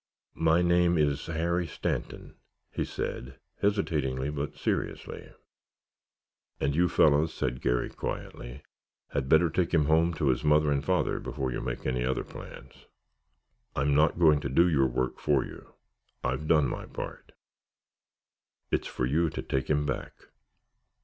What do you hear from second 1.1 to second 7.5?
Harry Stanton," he said, hesitatingly, but seriously. "And you fellows,"